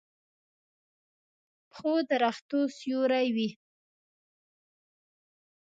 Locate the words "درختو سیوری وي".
2.09-3.49